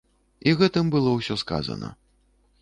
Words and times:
І 0.51 0.53
гэтым 0.61 0.89
было 0.95 1.13
ўсё 1.19 1.37
сказана. 1.43 1.93